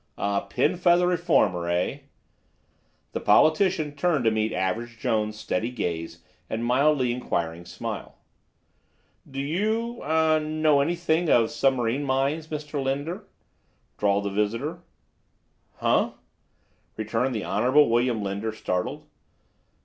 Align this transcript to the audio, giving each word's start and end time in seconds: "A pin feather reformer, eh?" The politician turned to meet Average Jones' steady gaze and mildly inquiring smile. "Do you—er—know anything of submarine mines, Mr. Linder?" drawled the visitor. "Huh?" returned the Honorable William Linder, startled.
"A 0.17 0.41
pin 0.49 0.77
feather 0.77 1.05
reformer, 1.05 1.69
eh?" 1.69 1.99
The 3.11 3.19
politician 3.19 3.95
turned 3.95 4.25
to 4.25 4.31
meet 4.31 4.51
Average 4.51 4.97
Jones' 4.97 5.37
steady 5.37 5.69
gaze 5.69 6.23
and 6.49 6.65
mildly 6.65 7.11
inquiring 7.13 7.65
smile. 7.65 8.17
"Do 9.29 9.39
you—er—know 9.39 10.81
anything 10.81 11.29
of 11.29 11.51
submarine 11.51 12.03
mines, 12.03 12.47
Mr. 12.47 12.81
Linder?" 12.81 13.27
drawled 13.99 14.23
the 14.23 14.31
visitor. 14.31 14.81
"Huh?" 15.75 16.13
returned 16.97 17.35
the 17.35 17.43
Honorable 17.43 17.87
William 17.87 18.23
Linder, 18.23 18.51
startled. 18.53 19.05